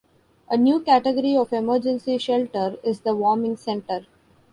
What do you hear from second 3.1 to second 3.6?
warming